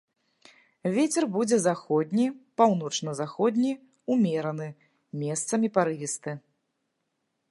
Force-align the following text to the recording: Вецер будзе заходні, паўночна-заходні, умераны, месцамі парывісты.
Вецер 0.95 1.23
будзе 1.35 1.57
заходні, 1.65 2.25
паўночна-заходні, 2.61 3.73
умераны, 4.15 4.69
месцамі 5.25 5.67
парывісты. 5.79 6.31